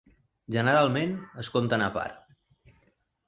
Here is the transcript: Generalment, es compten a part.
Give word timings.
Generalment, 0.53 1.11
es 1.43 1.51
compten 1.57 1.83
a 1.87 1.91
part. 1.99 2.73